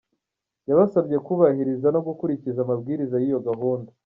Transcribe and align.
Yabasabye 0.69 1.17
kubahiriza 1.25 1.87
no 1.95 2.01
gukurikiza 2.07 2.59
amabwiriza 2.61 3.15
y’iyo 3.23 3.39
gahunda. 3.47 3.91